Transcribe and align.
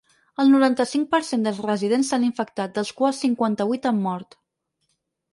El 0.43 0.47
noranta-cinc 0.51 1.09
per 1.09 1.17
cent 1.25 1.43
dels 1.47 1.59
residents 1.65 2.09
s’han 2.13 2.25
infectat, 2.27 2.73
dels 2.77 2.93
quals 3.01 3.19
cinquanta-vuit 3.25 3.85
han 3.91 4.01
mort. 4.07 4.35